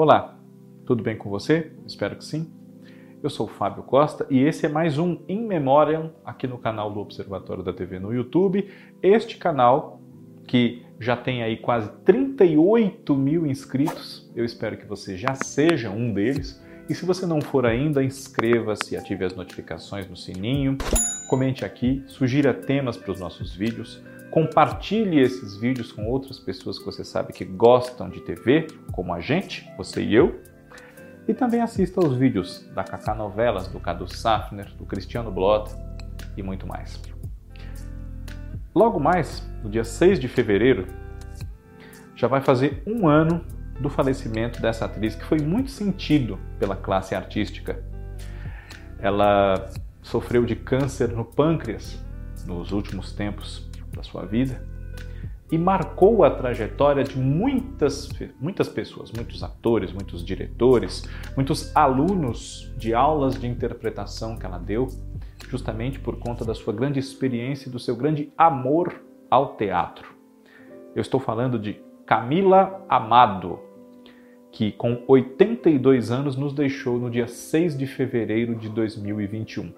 [0.00, 0.38] Olá,
[0.86, 1.72] tudo bem com você?
[1.84, 2.48] Espero que sim.
[3.20, 6.92] Eu sou o Fábio Costa e esse é mais um In Memoriam aqui no canal
[6.92, 8.70] do Observatório da TV no YouTube.
[9.02, 10.00] Este canal
[10.46, 16.14] que já tem aí quase 38 mil inscritos, eu espero que você já seja um
[16.14, 16.62] deles.
[16.88, 20.78] E se você não for ainda, inscreva-se, ative as notificações no sininho,
[21.28, 24.00] comente aqui, sugira temas para os nossos vídeos,
[24.30, 29.20] compartilhe esses vídeos com outras pessoas que você sabe que gostam de TV, como a
[29.20, 30.40] gente, você e eu.
[31.26, 35.78] E também assista aos vídeos da Kaká Novelas, do Cadu Safner, do Cristiano Blota
[36.36, 37.00] e muito mais.
[38.74, 40.86] Logo mais, no dia 6 de fevereiro,
[42.14, 43.44] já vai fazer um ano
[43.80, 47.84] do falecimento dessa atriz que foi muito sentido pela classe artística.
[48.98, 49.70] Ela
[50.02, 52.02] sofreu de câncer no pâncreas
[52.46, 53.67] nos últimos tempos
[53.98, 54.64] da sua vida
[55.50, 62.94] e marcou a trajetória de muitas, muitas pessoas, muitos atores, muitos diretores, muitos alunos de
[62.94, 64.88] aulas de interpretação que ela deu,
[65.48, 70.14] justamente por conta da sua grande experiência e do seu grande amor ao teatro.
[70.94, 73.60] Eu estou falando de Camila Amado,
[74.52, 79.72] que com 82 anos nos deixou no dia 6 de fevereiro de 2021.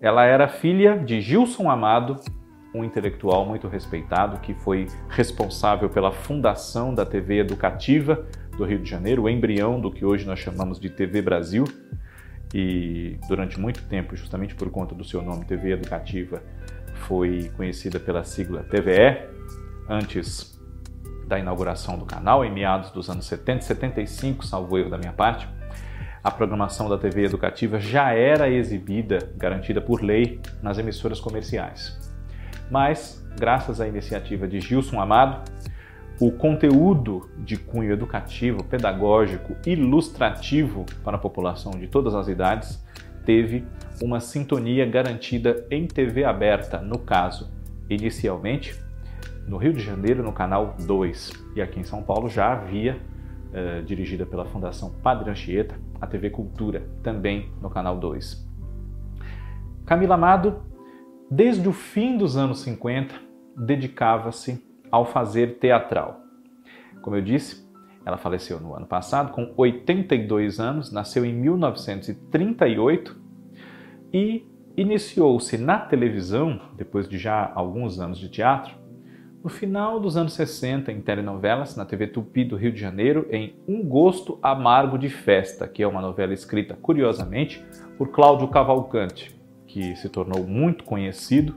[0.00, 2.16] Ela era filha de Gilson Amado,
[2.74, 8.24] um intelectual muito respeitado que foi responsável pela fundação da TV Educativa
[8.56, 11.64] do Rio de Janeiro, o embrião do que hoje nós chamamos de TV Brasil.
[12.52, 16.42] E durante muito tempo, justamente por conta do seu nome, TV Educativa,
[16.94, 19.28] foi conhecida pela sigla TVE,
[19.88, 20.58] antes
[21.26, 25.48] da inauguração do canal, em meados dos anos 70, 75, salvo erro da minha parte.
[26.22, 32.09] A programação da TV Educativa já era exibida, garantida por lei, nas emissoras comerciais
[32.70, 35.50] mas, graças à iniciativa de Gilson Amado,
[36.20, 42.84] o conteúdo de cunho educativo, pedagógico, ilustrativo para a população de todas as idades
[43.24, 43.64] teve
[44.02, 47.50] uma sintonia garantida em TV aberta, no caso,
[47.88, 48.78] inicialmente
[49.46, 52.98] no Rio de Janeiro, no canal 2, e aqui em São Paulo já havia,
[53.52, 58.48] eh, dirigida pela Fundação Padre Anchieta, a TV Cultura, também no canal 2.
[59.84, 60.62] Camila Amado
[61.30, 63.14] desde o fim dos anos 50,
[63.56, 64.60] dedicava-se
[64.90, 66.20] ao fazer teatral.
[67.02, 67.64] Como eu disse,
[68.04, 73.16] ela faleceu no ano passado, com 82 anos, nasceu em 1938
[74.12, 74.44] e
[74.76, 78.74] iniciou-se na televisão, depois de já alguns anos de teatro,
[79.42, 83.56] no final dos anos 60, em telenovelas, na TV Tupi do Rio de Janeiro, em
[83.66, 87.64] Um Gosto Amargo de Festa, que é uma novela escrita, curiosamente,
[87.96, 89.39] por Cláudio Cavalcante
[89.72, 91.54] que se tornou muito conhecido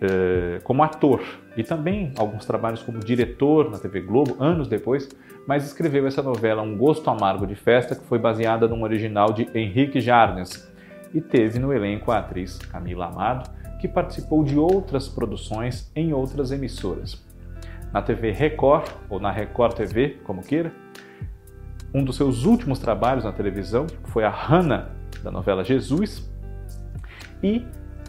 [0.00, 1.22] eh, como ator
[1.56, 5.08] e também alguns trabalhos como diretor na TV Globo anos depois,
[5.46, 9.48] mas escreveu essa novela Um Gosto Amargo de Festa, que foi baseada num original de
[9.54, 10.70] Henrique Jarnes
[11.14, 16.50] e teve no elenco a atriz Camila Amado, que participou de outras produções em outras
[16.50, 17.22] emissoras.
[17.92, 20.72] Na TV Record, ou na Record TV, como queira,
[21.94, 24.90] um dos seus últimos trabalhos na televisão foi a Hannah,
[25.22, 26.30] da novela Jesus,
[27.42, 27.64] e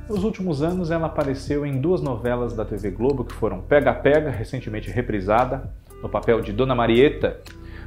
[0.10, 4.30] nos últimos anos ela apareceu em duas novelas da TV Globo que foram Pega Pega,
[4.30, 5.70] recentemente reprisada,
[6.02, 7.42] no papel de Dona Marieta,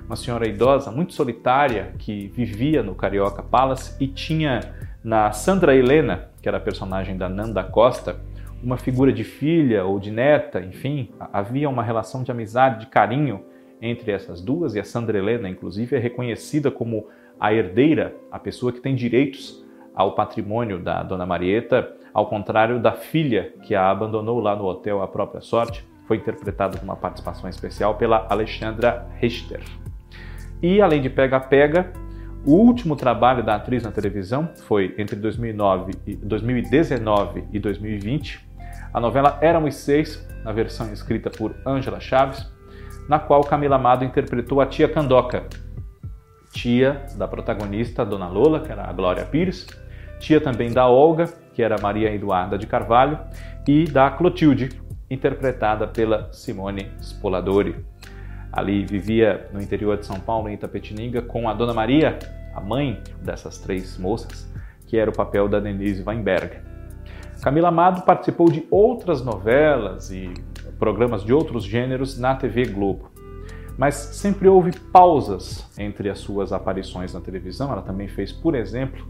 [0.06, 6.28] uma senhora idosa muito solitária que vivia no Carioca Palace e tinha na Sandra Helena,
[6.42, 8.20] que era a personagem da Nanda Costa,
[8.62, 13.42] uma figura de filha ou de neta, enfim, havia uma relação de amizade, de carinho
[13.80, 17.06] entre essas duas e a Sandra Helena, inclusive, é reconhecida como
[17.38, 19.64] a herdeira, a pessoa que tem direitos
[20.00, 25.02] ao patrimônio da dona Marieta, ao contrário da filha que a abandonou lá no hotel
[25.02, 29.60] à própria sorte, foi interpretada com uma participação especial pela Alexandra Richter.
[30.62, 31.92] E além de Pega Pega,
[32.46, 38.48] o último trabalho da atriz na televisão foi entre 2009 e 2019 e 2020,
[38.94, 42.50] a novela Éramos Seis, na versão escrita por Ângela Chaves,
[43.06, 45.44] na qual Camila Amado interpretou a tia Candoca,
[46.52, 49.66] tia da protagonista Dona Lola, que era a Glória Pires,
[50.20, 53.18] tia também da Olga, que era Maria Eduarda de Carvalho,
[53.66, 54.68] e da Clotilde,
[55.10, 57.74] interpretada pela Simone Spoladori.
[58.52, 62.18] Ali vivia no interior de São Paulo, em Itapetininga, com a Dona Maria,
[62.54, 64.48] a mãe dessas três moças,
[64.86, 66.58] que era o papel da Denise Weinberg.
[67.42, 70.32] Camila Amado participou de outras novelas e
[70.78, 73.10] programas de outros gêneros na TV Globo
[73.80, 77.72] mas sempre houve pausas entre as suas aparições na televisão.
[77.72, 79.08] Ela também fez, por exemplo,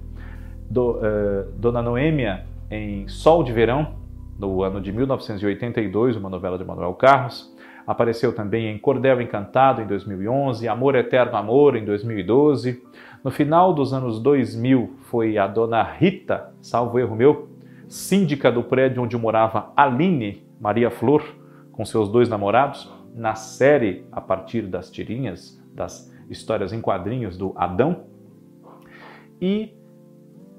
[0.71, 3.95] do, uh, Dona Noêmia em Sol de Verão,
[4.39, 7.55] no ano de 1982, uma novela de Manuel Carlos.
[7.87, 12.83] Apareceu também em Cordel Encantado em 2011, Amor Eterno Amor em 2012.
[13.23, 17.49] No final dos anos 2000 foi a dona Rita, salvo erro meu,
[17.89, 21.23] síndica do prédio onde morava Aline Maria Flor,
[21.73, 27.53] com seus dois namorados, na série a partir das tirinhas, das histórias em quadrinhos do
[27.57, 28.05] Adão.
[29.41, 29.75] E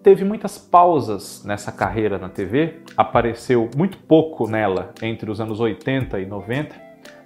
[0.03, 6.19] teve muitas pausas nessa carreira na TV, apareceu muito pouco nela entre os anos 80
[6.19, 6.75] e 90.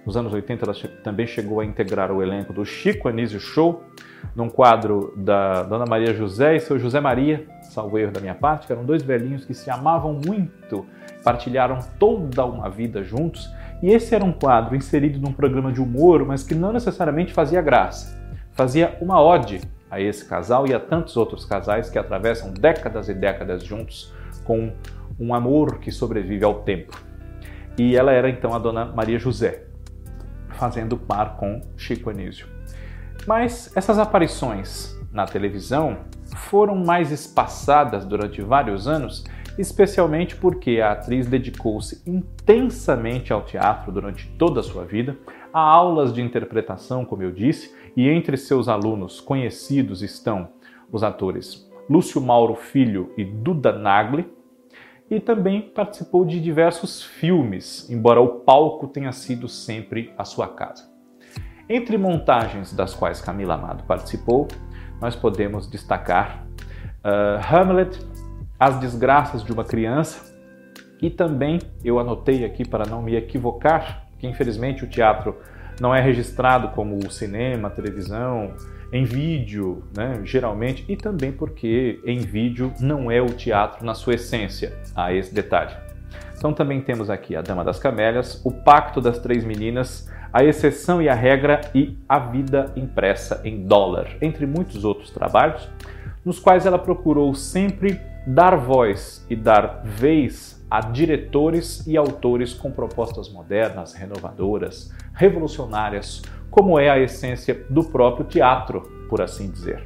[0.04, 3.82] Nos anos 80 ela também chegou a integrar o elenco do Chico Anísio Show,
[4.34, 8.66] num quadro da Dona Maria José e seu José Maria, salvo erro da minha parte,
[8.66, 10.86] que eram dois velhinhos que se amavam muito,
[11.24, 13.52] partilharam toda uma vida juntos,
[13.82, 17.60] e esse era um quadro inserido num programa de humor, mas que não necessariamente fazia
[17.60, 18.16] graça.
[18.52, 19.60] Fazia uma ode
[19.96, 24.12] a esse casal e a tantos outros casais que atravessam décadas e décadas juntos
[24.44, 24.72] com
[25.18, 27.00] um amor que sobrevive ao tempo.
[27.78, 29.64] E ela era então a dona Maria José,
[30.50, 32.46] fazendo par com Chico Anísio.
[33.26, 35.98] Mas essas aparições na televisão
[36.36, 39.24] foram mais espaçadas durante vários anos,
[39.58, 45.16] especialmente porque a atriz dedicou-se intensamente ao teatro durante toda a sua vida,
[45.52, 50.48] a aulas de interpretação, como eu disse, e entre seus alunos conhecidos estão
[50.92, 54.28] os atores Lúcio Mauro Filho e Duda Nagli,
[55.10, 60.90] e também participou de diversos filmes, embora o palco tenha sido sempre a sua casa.
[61.68, 64.48] Entre montagens das quais Camila Amado participou,
[65.00, 66.46] nós podemos destacar
[67.04, 67.98] uh, Hamlet,
[68.58, 70.34] As Desgraças de uma Criança,
[71.00, 75.36] e também eu anotei aqui para não me equivocar, que infelizmente o teatro
[75.78, 78.54] não é registrado como o cinema, a televisão,
[78.90, 84.14] em vídeo, né, geralmente, e também porque em vídeo não é o teatro na sua
[84.14, 85.74] essência, há esse detalhe.
[86.36, 91.02] Então também temos aqui a Dama das Camélias, o Pacto das Três Meninas, a Exceção
[91.02, 95.68] e a Regra e a Vida Impressa em Dólar, entre muitos outros trabalhos,
[96.24, 102.72] nos quais ela procurou sempre dar voz e dar vez a diretores e autores com
[102.72, 109.84] propostas modernas, renovadoras, revolucionárias, como é a essência do próprio teatro, por assim dizer.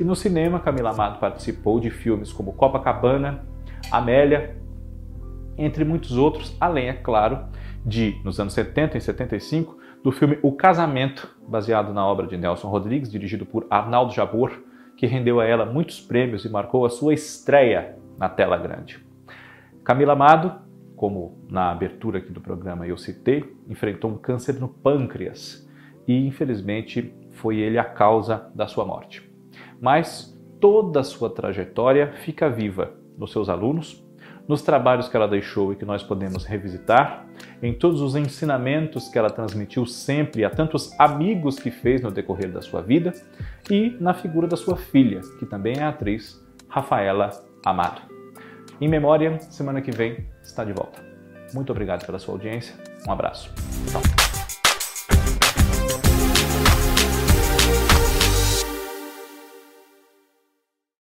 [0.00, 3.44] E no cinema, Camila Amado participou de filmes como Copacabana,
[3.92, 4.56] Amélia,
[5.56, 7.46] entre muitos outros, além, é claro,
[7.84, 12.68] de, nos anos 70 e 75, do filme O Casamento, baseado na obra de Nelson
[12.68, 14.52] Rodrigues, dirigido por Arnaldo Jabor,
[14.98, 18.98] que rendeu a ela muitos prêmios e marcou a sua estreia na tela grande.
[19.84, 20.60] Camila Amado,
[20.96, 25.70] como na abertura aqui do programa eu citei, enfrentou um câncer no pâncreas
[26.06, 29.22] e infelizmente foi ele a causa da sua morte.
[29.80, 34.04] Mas toda a sua trajetória fica viva nos seus alunos,
[34.48, 37.24] nos trabalhos que ela deixou e que nós podemos revisitar,
[37.62, 42.50] em todos os ensinamentos que ela transmitiu sempre a tantos amigos que fez no decorrer
[42.50, 43.12] da sua vida
[43.70, 47.30] e na figura da sua filha, que também é atriz, Rafaela
[47.64, 48.02] Amado.
[48.80, 51.02] Em Memória, semana que vem, está de volta.
[51.52, 52.74] Muito obrigado pela sua audiência.
[53.06, 53.52] Um abraço.
[53.90, 54.17] Tchau.